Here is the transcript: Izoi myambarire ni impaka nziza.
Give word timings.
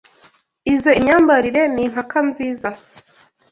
Izoi 0.73 1.01
myambarire 1.03 1.61
ni 1.73 1.81
impaka 1.87 2.17
nziza. 2.29 2.69